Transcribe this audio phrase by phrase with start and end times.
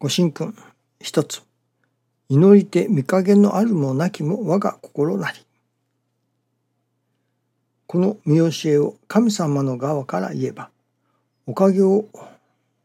[0.00, 0.54] ご神君
[1.00, 1.42] 一つ
[2.28, 5.38] 祈りて見かげのあるもなきも我が心なり
[7.88, 10.70] この見教えを神様の側から言えば
[11.48, 12.04] おかげを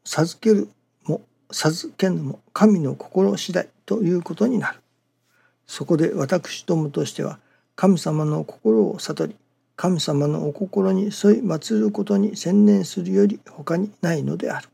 [0.03, 0.69] 授ける
[1.03, 1.21] も
[1.51, 4.79] 授けぬも神の心次第ということになる
[5.67, 7.37] そこで私どもとしては
[7.75, 9.35] 神様の心を悟り
[9.75, 11.11] 神様のお心に沿い
[11.43, 14.69] 祀ることに専念するより他にないのである。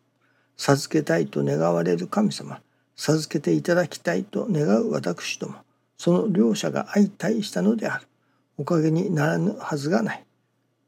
[0.60, 2.60] 授けたいと願われる神様、
[2.98, 5.56] 授けていただきたいと願う私ども、
[5.98, 8.08] その両者が相対したのである。
[8.58, 10.26] おかげにならぬはずがない。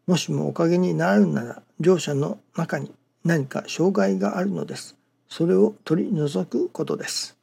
[0.07, 2.91] もしもおかげにならぬなら、両者の中に
[3.23, 4.97] 何か障害があるのです。
[5.29, 7.37] それを取り除くことです。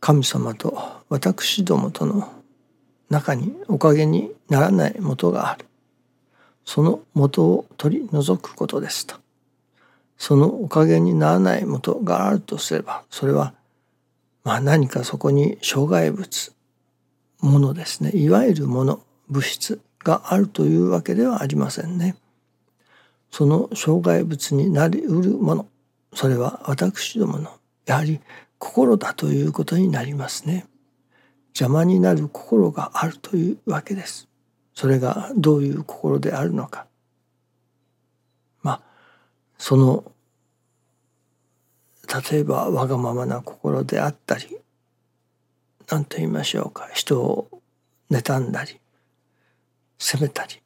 [0.00, 2.32] 神様と私どもとの
[3.10, 5.66] 中におかげにならないもとがある。
[6.66, 9.16] その元を取り除くことですと。
[10.18, 13.54] そのおかげにならないもとがあるとすれば、それは、
[14.44, 16.52] まあ何かそこに障害物、
[17.40, 18.10] ものですね。
[18.14, 22.16] いわゆるもの、物質があるというわけではありませんね。
[23.30, 25.66] その障害物になりうるもの、
[26.14, 27.50] それは私どもの、
[27.86, 28.20] やはり
[28.58, 30.66] 心だということになりますね。
[31.48, 34.28] 邪魔になる心があるというわけです。
[34.76, 36.86] それがどういう心であるのか。
[38.62, 38.80] まあ
[39.58, 40.04] その
[42.30, 44.58] 例えばわがままな心であったり
[45.88, 47.48] 何と言いましょうか人を
[48.10, 48.78] 妬んだり
[49.98, 50.60] 責めたり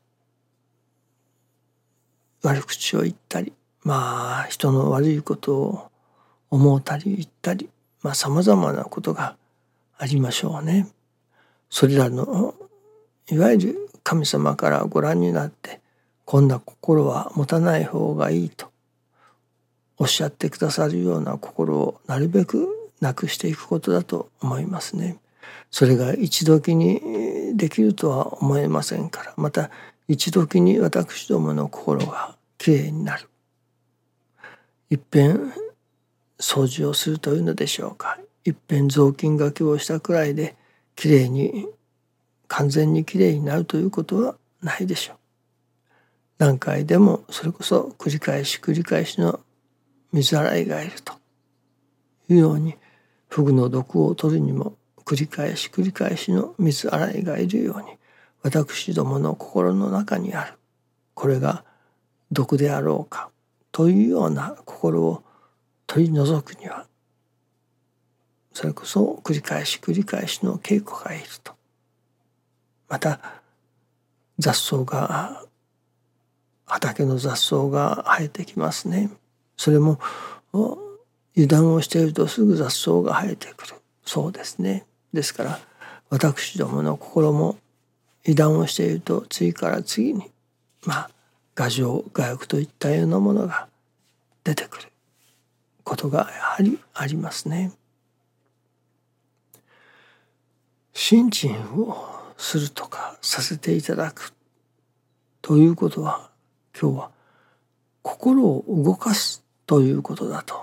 [2.42, 3.52] 悪口を言ったり
[3.84, 5.91] まあ人の悪いことを
[6.50, 7.70] 思うたり言ったり
[8.02, 9.36] まあ様々なことが
[9.97, 10.89] ありましょうね。
[11.69, 12.55] それらの
[13.30, 15.81] いわゆる神様からご覧になって
[16.25, 18.70] こんな心は持たない方がいいと
[19.98, 22.69] おっしゃってくださるような心をなるべく
[23.01, 25.19] なくしていくことだと思いますね。
[25.70, 29.70] それが一時にできるとは思えませんからまた
[30.08, 33.29] 一時に私どもの心がきれいになる。
[34.91, 35.53] いっぺん
[36.39, 40.57] 掃除をするというのでしょうかいっぺん雑巾がけをしたくらいで
[40.97, 41.69] きれいに
[42.50, 45.16] 完全にきれいになるということはないでしょう。
[46.38, 49.40] 何回でもそれこそ繰り返し繰り返しの
[50.12, 51.12] 水洗いがいると
[52.28, 52.74] いうように
[53.28, 54.74] フグの毒を取るにも
[55.05, 57.98] 繰り返し繰り返しの水洗いがいるように
[58.42, 60.55] 私どもの心の中にある
[61.14, 61.64] これが
[62.32, 63.30] 毒であろうか
[63.70, 65.22] というような心を
[65.86, 66.86] 取り除くには
[68.52, 71.60] それこそ繰り返し繰り返しの稽古がいると
[72.90, 73.40] また
[74.39, 75.45] 雑草が
[76.67, 79.11] 畑の雑草が生えてきますね。
[79.56, 79.98] それも
[80.52, 83.77] 油断をしているとすぐ雑草が生えてくる。
[84.05, 84.84] そうですね。
[85.12, 85.58] ですから
[86.11, 87.56] 私どもの心も
[88.24, 90.30] 油断をしていると次から次に
[90.84, 91.11] まあ
[91.56, 93.68] 牙城牙欲といったようなものが
[94.45, 94.89] 出てくる。
[95.84, 97.73] ことがやはりありますね。
[100.92, 104.33] 信心をするとかさせていただく
[105.42, 106.30] ということは
[106.78, 107.11] 今日は
[108.01, 110.55] 心を動かすということだと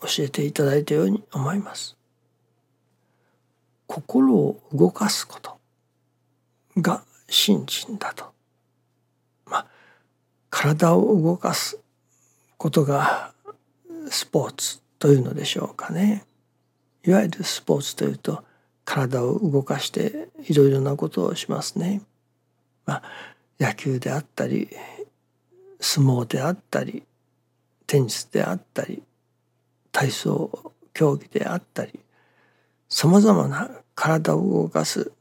[0.00, 1.96] 教えていただいたように思います。
[3.88, 5.58] 心を動かすこと
[6.76, 8.26] が信心だと。
[9.46, 9.66] まあ
[10.48, 11.80] 体を動かす
[12.56, 13.32] ことが
[14.10, 16.24] スポーツというのでしょうかね。
[17.04, 18.44] いわゆるスポーツというと
[18.88, 22.00] 体を動かしていろいろなことをしますね。
[22.86, 23.02] まあ、
[23.60, 24.70] 野球であったり
[25.78, 27.02] 相撲であったり
[27.86, 29.02] テニスであったり
[29.92, 32.00] 体操競技であったり
[32.88, 35.12] さまざまな体を動かす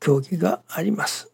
[0.00, 1.30] 競技があります。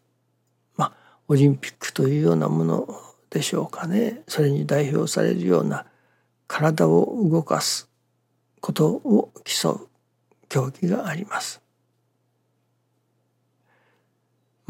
[0.77, 0.93] まあ
[1.27, 2.87] オリンピックというようなもの
[3.29, 5.85] でしょうかねそれに代表されるような
[6.47, 7.89] 体を動かす
[8.61, 9.89] ことを競う
[10.47, 11.60] 競技があります。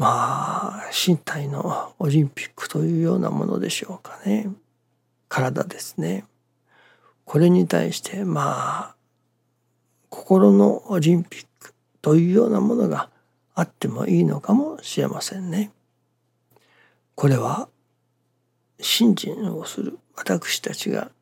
[0.02, 4.48] まあ身体のオリンピックというようなものでしょうかね
[5.28, 6.24] 体ですね。
[7.24, 8.94] これに対してまあ
[10.08, 11.72] 心のオリンピック
[12.02, 13.10] というようなものが
[13.54, 15.70] あってもいいのかもしれませんね。
[17.14, 17.68] これは
[18.80, 21.12] 信心をする私たちが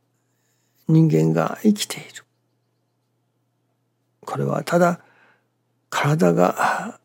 [0.89, 2.25] 人間が生きている
[4.25, 5.01] これはただ
[5.91, 7.00] 体が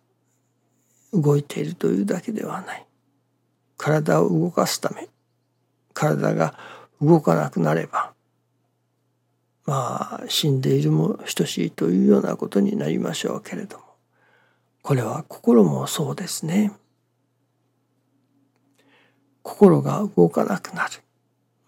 [1.15, 2.85] 動いているというだけではない
[3.77, 5.07] 体を動かすため
[5.93, 6.57] 体が
[7.01, 8.13] 動かなくなれば
[9.65, 13.85] まあ死んでいるも等しいというようなことになりましょうけれども
[14.81, 16.71] これは心もそうですね。
[19.41, 21.01] 心が動かなくなる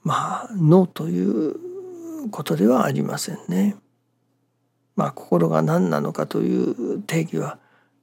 [0.04, 3.76] まあ脳ということではありませんね。
[4.96, 7.58] まあ心が何なのかという定義は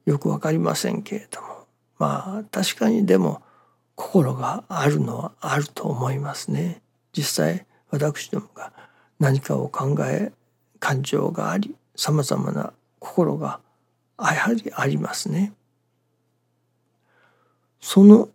[0.05, 1.47] よく分かりませんけれども
[1.97, 3.41] まあ確かにでも
[3.95, 6.81] 心があるのはあると思いますね。
[7.13, 8.73] 実際私どもが
[9.19, 10.33] 何かを考え
[10.79, 13.61] 感情がありさまざまな心が
[14.19, 15.53] やはりありますね。
[17.79, 18.29] その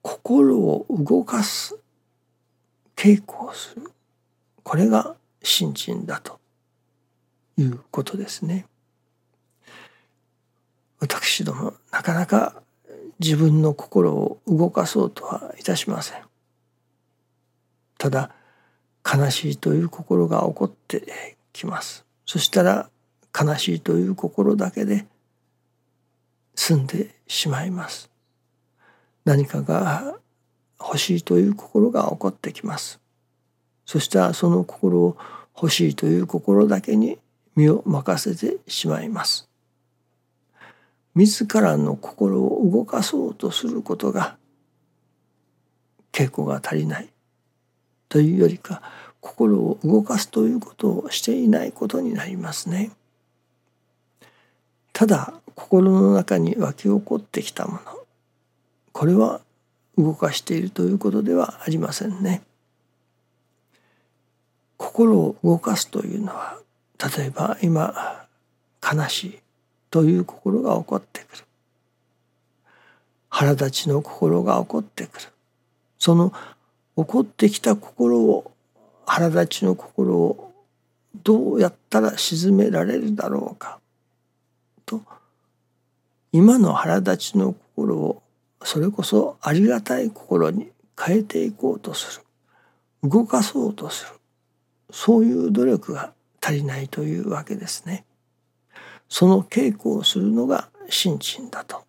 [0.00, 1.76] 心を動かす
[2.96, 3.90] 稽古をする
[4.62, 6.38] これが信心だと
[7.58, 8.66] いうことですね。
[11.42, 12.62] 私どもなかなか
[13.18, 16.22] 自分の心を動かそうとはいたしません。
[17.98, 18.30] ただ
[19.04, 22.04] 悲しいという心が起こってきます。
[22.26, 22.88] そしたら
[23.36, 25.06] 悲しいという心だけで
[26.54, 28.08] 済んでしまいます。
[29.24, 30.14] 何かが
[30.78, 33.00] 欲しいという心が起こってきます。
[33.84, 35.16] そしたらその心を
[35.56, 37.18] 欲しいという心だけに
[37.56, 39.51] 身を任せてしまいます。
[41.14, 44.36] 自らの心を動かそうとすることが
[46.12, 47.08] 稽古が足りない
[48.08, 48.82] というよりか
[49.20, 52.90] 心を動かすということをしていないことになりますね。
[54.92, 57.80] ただ心の中に湧き起こってきたもの
[58.92, 59.40] これは
[59.96, 62.42] 動かしているということではありませんね。
[64.76, 66.58] 心を動かすというのは
[67.16, 68.26] 例えば今
[68.82, 69.41] 悲しい
[69.92, 71.44] という心が起こってくる。
[73.28, 75.26] 腹立ちの心が起こってくる。
[75.98, 76.32] その
[76.96, 78.50] 起こってきた心を
[79.04, 80.54] 腹立ちの心を
[81.22, 83.80] どうやったら鎮められるだろうか。
[84.86, 85.02] と
[86.32, 88.22] 今の腹立ちの心を
[88.64, 92.20] それこそありがたい心に変えていこうとす
[93.02, 93.08] る。
[93.10, 94.12] 動かそうとする。
[94.90, 98.06] そういう努力が足りないというわけですね。
[99.12, 101.18] その稽古をするのが心
[101.50, 101.84] だと。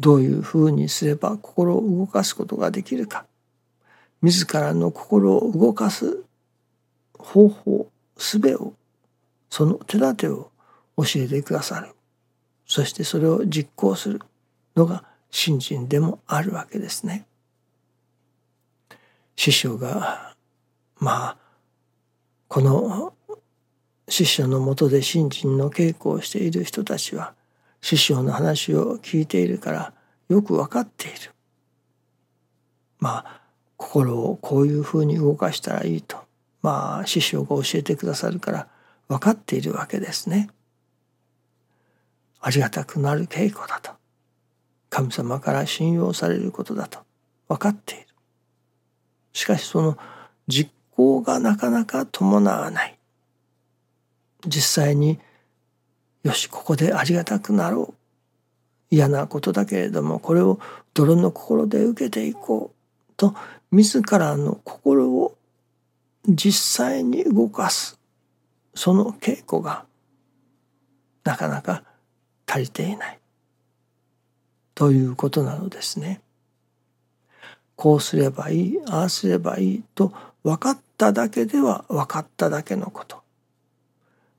[0.00, 3.26] どういうふうにすれば心を動かすことができるか。
[4.22, 6.24] 自らの心を動かす
[7.18, 8.72] 方法、術を、
[9.50, 10.50] その手立てを
[10.96, 11.92] 教えてくださる。
[12.66, 14.22] そしてそれを実行する
[14.76, 17.26] のが信心でもあるわけですね。
[19.36, 20.34] 師匠が
[20.96, 21.36] まあ
[22.48, 23.13] この
[24.08, 27.34] 師匠のもとで信心の稽古をしている人たちは
[27.80, 29.92] 師匠の話を聞いているから
[30.28, 31.32] よく分かっている。
[32.98, 33.40] まあ
[33.76, 36.16] 心をこういうふうに動かしたらいいと
[36.62, 38.68] まあ師匠が教えてくださるから
[39.08, 40.48] 分かっているわけですね。
[42.40, 43.90] ありがたくなる稽古だと
[44.90, 47.00] 神様から信用されることだと
[47.48, 48.06] 分かっている。
[49.32, 49.98] しかしその
[50.46, 52.98] 実行がなかなか伴わない
[54.46, 55.18] 実際に
[56.22, 57.94] よしここでありがたくなろう。
[58.90, 60.60] 嫌なことだけれどもこれを
[60.92, 63.34] 泥の心で受けていこうと
[63.72, 65.36] 自らの心を
[66.26, 66.52] 実
[66.86, 67.98] 際に動かす。
[68.74, 69.84] その稽古が
[71.24, 71.82] なかなか
[72.46, 73.18] 足りていない。
[74.74, 76.20] ということなのですね。
[77.76, 80.12] こうすればいいああすればいいと
[80.44, 83.23] 分かっただけでは分かっただけのこと。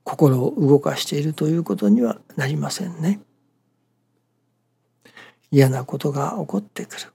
[0.05, 3.19] 心を動かしているということにはなりませんね。
[5.51, 7.11] 嫌なことが起こってくる。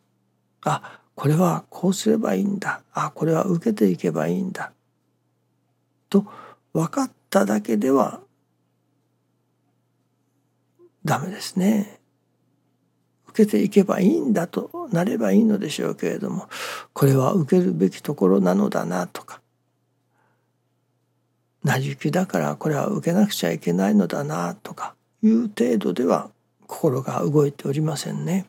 [0.62, 4.72] あこれはこうすればいいんだあこれは受けていけばいいんだ
[6.10, 6.26] と
[6.72, 8.20] 分かっただけでは
[11.04, 12.00] ダメですね。
[13.28, 16.48] 受けていけばいいんだとなればいいのでしょうけれども
[16.92, 19.39] これは受けるべきところなのだなとか
[21.64, 26.30] 成り行きだからこれは受けなくちゃいけないのだなとかいう程度では
[26.66, 28.46] 心が動いておりませんね。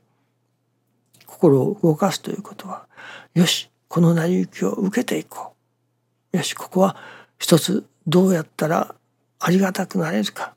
[1.25, 2.85] 心を動かすということは
[3.33, 5.53] よしこの成り行きを受けていこ
[6.33, 6.37] う。
[6.37, 6.95] よしここは
[7.39, 8.95] 一つどうやったら
[9.39, 10.53] ありがたくなれるか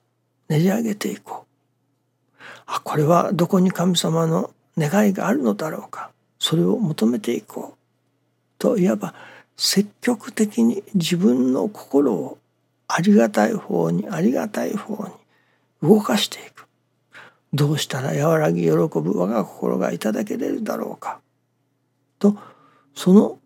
[0.48, 2.42] 練り上げていこう。
[2.66, 7.78] あこれはどこに神様の願いがあるのだろうかそれを求めていこう。
[8.58, 9.14] といわば
[9.56, 12.38] 積極的に自分の心を
[12.96, 15.14] ありがたい方にありがたい方に
[15.82, 16.68] 動かしていく。
[17.52, 21.20] どうしたら和らぎ喜ぶ我が心がいただけれるだろうか。
[22.20, 22.36] と
[22.94, 23.40] その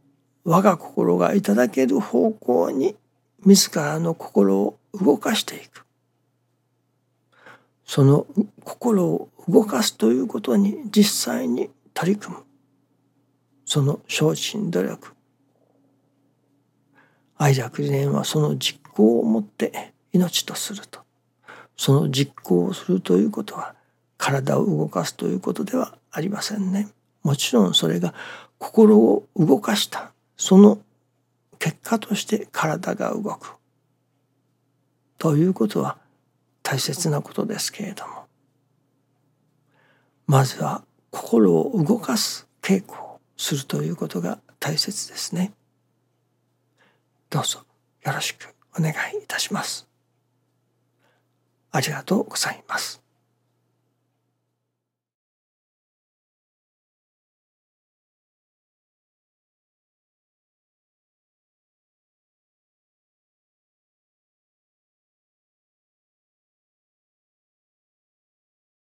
[0.45, 2.95] 我が心がいただける方向に
[3.47, 5.87] 自らの心を動かしていく。
[7.87, 8.27] その
[8.65, 12.43] 心を動かすということに実際に取り組む。
[13.65, 15.15] その精進努力。
[17.39, 21.01] 愛楽理念はその実行をもって命とすると。
[21.77, 23.77] その実行をするということは
[24.17, 26.89] 体を動かすということではありませんね。
[27.23, 28.15] もちろんそれが
[28.59, 30.13] 心を動かした。
[30.37, 30.81] その
[31.61, 33.55] 結果として体が動く。
[35.19, 35.99] ということは
[36.63, 38.27] 大切なことですけれども。
[40.27, 45.53] まずは心を動かす稽古をするということが大切ですね。
[47.31, 47.61] どうぞ
[48.05, 48.58] よろしく。
[48.79, 49.89] お願いいたします。
[51.71, 53.03] ありがとうございます。